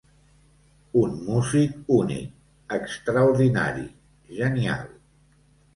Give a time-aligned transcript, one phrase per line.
[1.01, 2.33] Un músic únic,
[2.79, 3.87] extraordinari,
[4.41, 4.93] genial.